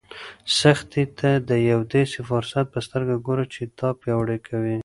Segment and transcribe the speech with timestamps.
[0.59, 4.77] سختۍ ته د یو داسې فرصت په سترګه ګوره چې تا پیاوړی کوي.